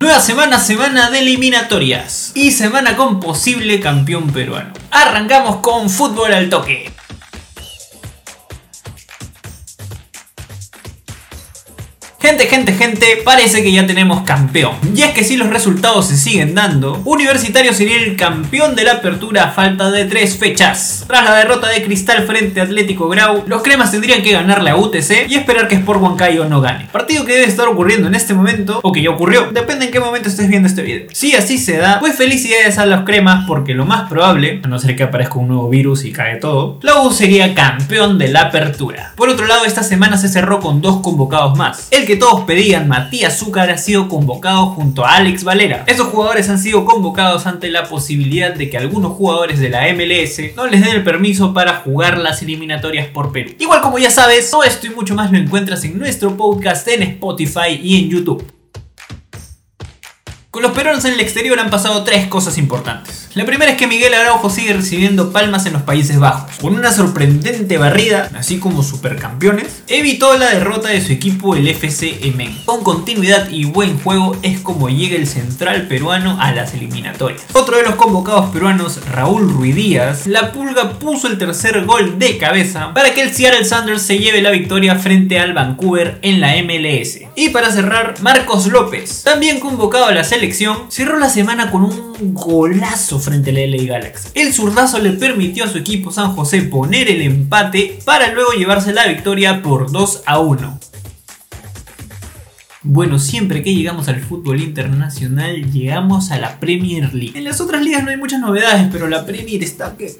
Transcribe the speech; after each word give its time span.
Nueva 0.00 0.20
semana, 0.20 0.60
semana 0.60 1.10
de 1.10 1.18
eliminatorias 1.18 2.30
y 2.36 2.52
semana 2.52 2.96
con 2.96 3.18
posible 3.18 3.80
campeón 3.80 4.30
peruano. 4.30 4.72
Arrancamos 4.92 5.56
con 5.56 5.90
fútbol 5.90 6.32
al 6.34 6.48
toque. 6.48 6.92
Gente, 12.28 12.46
gente, 12.46 12.72
gente, 12.74 13.06
parece 13.24 13.62
que 13.62 13.72
ya 13.72 13.86
tenemos 13.86 14.20
campeón. 14.20 14.72
Y 14.94 15.00
es 15.00 15.12
que 15.12 15.24
si 15.24 15.38
los 15.38 15.48
resultados 15.48 16.08
se 16.08 16.18
siguen 16.18 16.54
dando, 16.54 17.00
Universitario 17.06 17.72
sería 17.72 18.02
el 18.02 18.16
campeón 18.16 18.76
de 18.76 18.84
la 18.84 18.96
apertura 18.96 19.44
a 19.44 19.50
falta 19.50 19.90
de 19.90 20.04
tres 20.04 20.36
fechas. 20.36 21.06
Tras 21.08 21.24
la 21.24 21.36
derrota 21.36 21.70
de 21.70 21.82
Cristal 21.82 22.26
frente 22.26 22.60
a 22.60 22.64
Atlético 22.64 23.08
Grau, 23.08 23.44
los 23.46 23.62
cremas 23.62 23.92
tendrían 23.92 24.20
que 24.20 24.32
ganarle 24.32 24.68
a 24.68 24.76
UTC 24.76 25.26
y 25.26 25.36
esperar 25.36 25.68
que 25.68 25.76
Sport 25.76 26.02
Huancayo 26.02 26.44
no 26.44 26.60
gane. 26.60 26.86
Partido 26.92 27.24
que 27.24 27.32
debe 27.32 27.46
estar 27.46 27.66
ocurriendo 27.66 28.08
en 28.08 28.14
este 28.14 28.34
momento, 28.34 28.80
o 28.82 28.92
que 28.92 29.00
ya 29.00 29.08
ocurrió, 29.08 29.48
depende 29.50 29.86
en 29.86 29.90
qué 29.90 29.98
momento 29.98 30.28
estés 30.28 30.50
viendo 30.50 30.68
este 30.68 30.82
video. 30.82 31.08
Si 31.12 31.34
así 31.34 31.56
se 31.56 31.78
da, 31.78 31.98
pues 31.98 32.14
felicidades 32.14 32.76
a 32.76 32.84
los 32.84 33.04
cremas 33.04 33.46
porque 33.48 33.72
lo 33.72 33.86
más 33.86 34.06
probable, 34.06 34.60
a 34.62 34.68
no 34.68 34.78
ser 34.78 34.96
que 34.96 35.04
aparezca 35.04 35.38
un 35.38 35.48
nuevo 35.48 35.70
virus 35.70 36.04
y 36.04 36.12
cae 36.12 36.36
todo, 36.36 36.78
la 36.82 37.00
U 37.00 37.10
sería 37.10 37.54
campeón 37.54 38.18
de 38.18 38.28
la 38.28 38.42
apertura. 38.42 39.14
Por 39.16 39.30
otro 39.30 39.46
lado, 39.46 39.64
esta 39.64 39.82
semana 39.82 40.18
se 40.18 40.28
cerró 40.28 40.60
con 40.60 40.82
dos 40.82 41.00
convocados 41.00 41.56
más. 41.56 41.88
El 41.90 42.04
que 42.04 42.17
todos 42.18 42.44
pedían, 42.44 42.88
Matías 42.88 43.38
Zúcar, 43.38 43.70
ha 43.70 43.78
sido 43.78 44.08
convocado 44.08 44.66
junto 44.66 45.04
a 45.04 45.16
Alex 45.16 45.44
Valera. 45.44 45.84
Estos 45.86 46.08
jugadores 46.08 46.48
han 46.48 46.58
sido 46.58 46.84
convocados 46.84 47.46
ante 47.46 47.70
la 47.70 47.84
posibilidad 47.84 48.52
de 48.52 48.68
que 48.68 48.76
algunos 48.76 49.12
jugadores 49.12 49.60
de 49.60 49.68
la 49.68 49.92
MLS 49.92 50.54
no 50.56 50.66
les 50.66 50.84
den 50.84 50.96
el 50.96 51.04
permiso 51.04 51.54
para 51.54 51.76
jugar 51.76 52.18
las 52.18 52.42
eliminatorias 52.42 53.06
por 53.08 53.32
Perú. 53.32 53.52
Igual 53.58 53.80
como 53.80 53.98
ya 53.98 54.10
sabes, 54.10 54.50
todo 54.50 54.64
esto 54.64 54.86
y 54.86 54.90
mucho 54.90 55.14
más 55.14 55.30
lo 55.30 55.38
encuentras 55.38 55.84
en 55.84 55.98
nuestro 55.98 56.36
podcast 56.36 56.86
en 56.88 57.02
Spotify 57.02 57.80
y 57.82 58.02
en 58.02 58.10
YouTube. 58.10 58.44
Con 60.50 60.62
los 60.62 60.72
peruanos 60.72 61.04
en 61.04 61.14
el 61.14 61.20
exterior 61.20 61.60
han 61.60 61.70
pasado 61.70 62.02
tres 62.04 62.26
cosas 62.26 62.58
importantes. 62.58 63.27
La 63.38 63.46
primera 63.46 63.70
es 63.70 63.76
que 63.76 63.86
Miguel 63.86 64.14
Araujo 64.14 64.50
sigue 64.50 64.72
recibiendo 64.72 65.30
palmas 65.30 65.64
en 65.64 65.74
los 65.74 65.82
Países 65.82 66.18
Bajos. 66.18 66.56
Con 66.60 66.74
una 66.74 66.90
sorprendente 66.90 67.78
barrida, 67.78 68.28
así 68.34 68.58
como 68.58 68.82
supercampeones, 68.82 69.84
evitó 69.86 70.36
la 70.36 70.46
derrota 70.46 70.88
de 70.88 71.00
su 71.00 71.12
equipo 71.12 71.54
el 71.54 71.68
FC 71.68 72.18
Emen. 72.22 72.58
Con 72.64 72.82
continuidad 72.82 73.48
y 73.48 73.64
buen 73.64 73.96
juego 74.00 74.36
es 74.42 74.58
como 74.58 74.88
llega 74.88 75.14
el 75.14 75.28
central 75.28 75.86
peruano 75.86 76.36
a 76.40 76.50
las 76.50 76.74
eliminatorias. 76.74 77.44
Otro 77.52 77.76
de 77.76 77.84
los 77.84 77.94
convocados 77.94 78.50
peruanos, 78.50 78.98
Raúl 79.06 79.48
Ruidíaz, 79.48 80.26
la 80.26 80.50
pulga 80.50 80.98
puso 80.98 81.28
el 81.28 81.38
tercer 81.38 81.84
gol 81.84 82.18
de 82.18 82.38
cabeza 82.38 82.92
para 82.92 83.14
que 83.14 83.22
el 83.22 83.32
Seattle 83.32 83.64
Sanders 83.64 84.02
se 84.02 84.18
lleve 84.18 84.42
la 84.42 84.50
victoria 84.50 84.96
frente 84.96 85.38
al 85.38 85.52
Vancouver 85.52 86.18
en 86.22 86.40
la 86.40 86.56
MLS. 86.64 87.20
Y 87.36 87.50
para 87.50 87.70
cerrar, 87.70 88.16
Marcos 88.20 88.66
López, 88.66 89.22
también 89.22 89.60
convocado 89.60 90.06
a 90.06 90.12
la 90.12 90.24
selección, 90.24 90.86
cerró 90.88 91.20
la 91.20 91.30
semana 91.30 91.70
con 91.70 91.84
un 91.84 92.34
golazo 92.34 93.20
frente 93.28 93.50
al 93.50 93.70
LA 93.70 93.84
Galaxy. 93.84 94.28
El 94.34 94.54
zurdazo 94.54 94.98
le 94.98 95.12
permitió 95.12 95.64
a 95.64 95.68
su 95.68 95.78
equipo 95.78 96.10
San 96.10 96.34
José 96.34 96.62
poner 96.62 97.10
el 97.10 97.20
empate 97.20 97.98
para 98.04 98.32
luego 98.32 98.52
llevarse 98.52 98.92
la 98.92 99.06
victoria 99.06 99.62
por 99.62 99.92
2 99.92 100.22
a 100.24 100.38
1. 100.38 100.80
Bueno, 102.82 103.18
siempre 103.18 103.64
que 103.64 103.74
llegamos 103.74 104.06
al 104.06 104.20
fútbol 104.20 104.60
internacional, 104.60 105.72
llegamos 105.72 106.30
a 106.30 106.38
la 106.38 106.60
Premier 106.60 107.12
League. 107.12 107.36
En 107.36 107.42
las 107.42 107.60
otras 107.60 107.82
ligas 107.82 108.04
no 108.04 108.10
hay 108.10 108.16
muchas 108.16 108.40
novedades, 108.40 108.86
pero 108.92 109.08
la 109.08 109.26
Premier 109.26 109.60
está 109.64 109.96
que. 109.96 110.12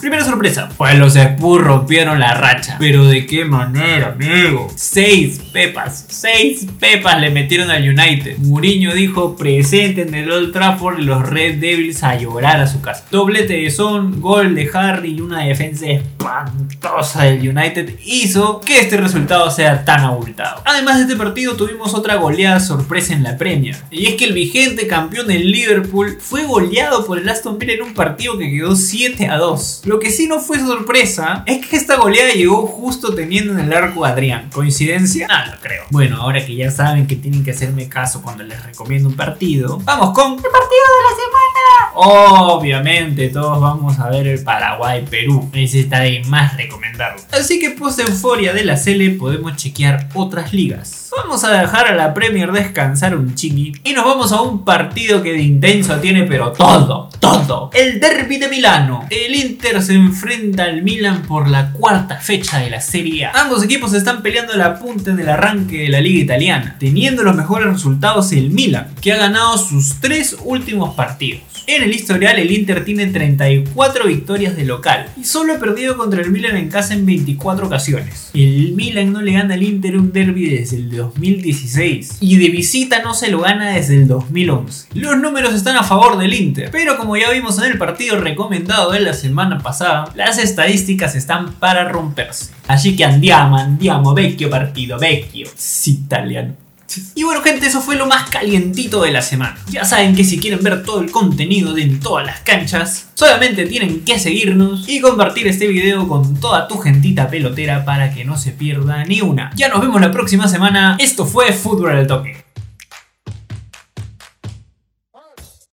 Primera 0.00 0.24
sorpresa: 0.24 0.70
pues 0.78 0.98
los 0.98 1.16
Spurs 1.16 1.64
rompieron 1.64 2.18
la 2.18 2.32
racha. 2.32 2.76
Pero 2.78 3.04
de 3.04 3.26
qué 3.26 3.44
manera, 3.44 4.16
amigo. 4.18 4.68
Seis 4.74 5.38
pepas, 5.52 6.06
seis 6.08 6.66
pepas 6.80 7.20
le 7.20 7.30
metieron 7.30 7.70
al 7.70 7.86
United. 7.86 8.38
Mourinho 8.38 8.94
dijo 8.94 9.36
presente 9.36 10.00
en 10.00 10.14
el 10.14 10.30
Old 10.30 10.54
Trafford 10.54 11.00
los 11.00 11.28
Red 11.28 11.58
Devils 11.58 12.02
a 12.02 12.16
llorar 12.16 12.58
a 12.58 12.66
su 12.66 12.80
casa. 12.80 13.04
Doblete 13.10 13.52
de 13.52 13.70
Son, 13.70 14.22
gol 14.22 14.54
de 14.54 14.70
Harry 14.72 15.16
y 15.16 15.20
una 15.20 15.40
defensa 15.40 15.84
espantosa 15.86 17.24
del 17.24 17.46
United 17.46 17.98
hizo 18.02 18.62
que 18.62 18.80
este 18.80 18.96
resultado 18.96 19.50
sea 19.50 19.84
tan 19.84 20.00
abultado. 20.00 20.62
Además 20.64 20.96
de 20.96 21.02
este 21.02 21.16
partido, 21.16 21.54
tuvimos 21.54 21.66
otra 21.84 22.16
goleada 22.16 22.60
sorpresa 22.60 23.12
en 23.12 23.22
la 23.22 23.36
Premier. 23.36 23.76
Y 23.90 24.06
es 24.06 24.14
que 24.14 24.24
el 24.24 24.32
vigente 24.32 24.86
campeón 24.86 25.26
del 25.26 25.50
Liverpool 25.50 26.18
fue 26.20 26.44
goleado 26.44 27.06
por 27.06 27.18
el 27.18 27.28
Aston 27.28 27.58
Villa 27.58 27.74
en 27.74 27.82
un 27.82 27.94
partido 27.94 28.36
que 28.38 28.50
quedó 28.50 28.74
7 28.74 29.28
a 29.28 29.36
2. 29.36 29.82
Lo 29.84 29.98
que 29.98 30.10
sí 30.10 30.26
no 30.26 30.40
fue 30.40 30.58
sorpresa 30.58 31.44
es 31.46 31.66
que 31.66 31.76
esta 31.76 31.96
goleada 31.96 32.32
llegó 32.32 32.66
justo 32.66 33.14
teniendo 33.14 33.52
en 33.52 33.60
el 33.60 33.72
arco 33.72 34.04
a 34.04 34.10
Adrián. 34.10 34.50
¿Coincidencia? 34.52 35.28
No, 35.28 35.52
lo 35.52 35.60
creo. 35.60 35.84
Bueno, 35.90 36.20
ahora 36.20 36.44
que 36.44 36.54
ya 36.54 36.70
saben 36.70 37.06
que 37.06 37.16
tienen 37.16 37.44
que 37.44 37.52
hacerme 37.52 37.88
caso 37.88 38.22
cuando 38.22 38.42
les 38.42 38.62
recomiendo 38.64 39.08
un 39.08 39.16
partido, 39.16 39.80
vamos 39.84 40.10
con 40.14 40.32
el 40.32 40.42
partido 40.42 40.52
de 40.52 41.02
la 41.02 41.10
semana. 41.10 41.92
Obviamente, 41.94 43.28
todos 43.28 43.60
vamos 43.60 43.98
a 43.98 44.10
ver 44.10 44.26
el 44.26 44.42
Paraguay-Perú. 44.42 45.50
Ese 45.52 45.80
está 45.80 46.00
de 46.00 46.22
más 46.26 46.56
recomendarlo. 46.56 47.22
Así 47.32 47.58
que 47.58 47.70
post 47.70 48.00
euforia 48.00 48.52
de 48.52 48.64
la 48.64 48.76
Cele 48.76 49.10
podemos 49.10 49.56
chequear 49.56 50.08
otras 50.14 50.52
ligas. 50.52 51.05
Vamos 51.16 51.44
a 51.44 51.50
dejar 51.50 51.86
a 51.86 51.94
la 51.94 52.12
Premier 52.12 52.52
descansar 52.52 53.16
un 53.16 53.34
chingui 53.34 53.72
y 53.82 53.94
nos 53.94 54.04
vamos 54.04 54.32
a 54.32 54.42
un 54.42 54.64
partido 54.66 55.22
que 55.22 55.32
de 55.32 55.42
intenso 55.42 55.96
tiene 55.96 56.24
pero 56.24 56.52
todo, 56.52 57.08
todo. 57.18 57.70
El 57.72 57.98
derby 57.98 58.36
de 58.36 58.48
Milano. 58.48 59.06
El 59.08 59.34
Inter 59.34 59.82
se 59.82 59.94
enfrenta 59.94 60.64
al 60.64 60.82
Milan 60.82 61.22
por 61.22 61.48
la 61.48 61.72
cuarta 61.72 62.16
fecha 62.20 62.58
de 62.58 62.68
la 62.68 62.82
Serie 62.82 63.24
A. 63.24 63.32
Ambos 63.32 63.64
equipos 63.64 63.94
están 63.94 64.22
peleando 64.22 64.54
la 64.56 64.78
punta 64.78 65.10
en 65.10 65.18
el 65.18 65.28
arranque 65.30 65.84
de 65.84 65.88
la 65.88 66.02
liga 66.02 66.22
italiana, 66.22 66.76
teniendo 66.78 67.22
los 67.22 67.34
mejores 67.34 67.72
resultados 67.72 68.32
el 68.32 68.50
Milan, 68.50 68.88
que 69.00 69.14
ha 69.14 69.16
ganado 69.16 69.56
sus 69.56 70.00
tres 70.00 70.36
últimos 70.44 70.94
partidos. 70.94 71.55
En 71.68 71.82
el 71.82 71.92
historial 71.92 72.38
el 72.38 72.52
Inter 72.52 72.84
tiene 72.84 73.08
34 73.08 74.06
victorias 74.06 74.54
de 74.54 74.64
local 74.64 75.08
y 75.20 75.24
solo 75.24 75.54
ha 75.54 75.58
perdido 75.58 75.96
contra 75.96 76.22
el 76.22 76.30
Milan 76.30 76.56
en 76.56 76.68
casa 76.68 76.94
en 76.94 77.04
24 77.04 77.66
ocasiones. 77.66 78.30
El 78.34 78.72
Milan 78.74 79.12
no 79.12 79.20
le 79.20 79.32
gana 79.32 79.54
al 79.54 79.64
Inter 79.64 79.96
un 79.96 80.12
derby 80.12 80.48
desde 80.48 80.76
el 80.76 80.96
2016 80.96 82.18
y 82.20 82.36
de 82.36 82.50
visita 82.50 83.02
no 83.02 83.14
se 83.14 83.32
lo 83.32 83.40
gana 83.40 83.70
desde 83.70 83.96
el 83.96 84.06
2011. 84.06 84.90
Los 84.94 85.18
números 85.18 85.54
están 85.54 85.76
a 85.76 85.82
favor 85.82 86.18
del 86.18 86.34
Inter, 86.34 86.68
pero 86.70 86.96
como 86.96 87.16
ya 87.16 87.32
vimos 87.32 87.58
en 87.58 87.72
el 87.72 87.78
partido 87.78 88.20
recomendado 88.20 88.92
de 88.92 89.00
la 89.00 89.12
semana 89.12 89.58
pasada, 89.58 90.12
las 90.14 90.38
estadísticas 90.38 91.16
están 91.16 91.54
para 91.54 91.88
romperse. 91.88 92.52
Así 92.68 92.94
que 92.94 93.04
andiamo, 93.04 93.56
andiamo, 93.56 94.14
vecchio 94.14 94.48
partido, 94.48 95.00
vecchio. 95.00 95.48
Sí, 95.56 96.02
italiano. 96.04 96.65
Y 97.14 97.24
bueno 97.24 97.42
gente, 97.42 97.66
eso 97.66 97.80
fue 97.80 97.96
lo 97.96 98.06
más 98.06 98.30
calientito 98.30 99.02
de 99.02 99.10
la 99.10 99.22
semana. 99.22 99.58
Ya 99.70 99.84
saben 99.84 100.14
que 100.14 100.24
si 100.24 100.38
quieren 100.38 100.62
ver 100.62 100.84
todo 100.84 101.00
el 101.00 101.10
contenido 101.10 101.74
de 101.74 101.82
en 101.82 102.00
todas 102.00 102.26
las 102.26 102.40
canchas, 102.40 103.08
solamente 103.14 103.66
tienen 103.66 104.04
que 104.04 104.18
seguirnos 104.18 104.88
y 104.88 105.00
compartir 105.00 105.46
este 105.46 105.66
video 105.66 106.08
con 106.08 106.40
toda 106.40 106.68
tu 106.68 106.78
gentita 106.78 107.28
pelotera 107.28 107.84
para 107.84 108.12
que 108.12 108.24
no 108.24 108.36
se 108.36 108.52
pierda 108.52 109.04
ni 109.04 109.20
una. 109.20 109.52
Ya 109.56 109.68
nos 109.68 109.80
vemos 109.80 110.00
la 110.00 110.10
próxima 110.10 110.48
semana, 110.48 110.96
esto 110.98 111.26
fue 111.26 111.52
Fútbol 111.52 111.96
al 111.96 112.06
Toque. 112.06 112.45